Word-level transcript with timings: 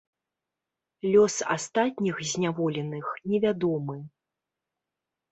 Лёс 1.11 1.35
астатніх 1.55 2.15
зняволеных 2.31 3.11
невядомы. 3.33 3.97